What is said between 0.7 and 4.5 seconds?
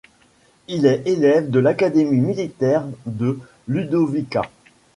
est élève à l'académie militaire de Ludovica.